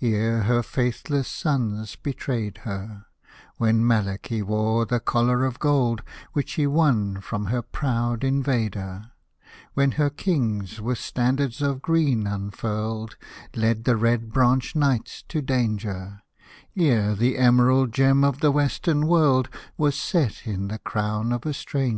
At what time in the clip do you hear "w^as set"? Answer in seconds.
19.78-20.48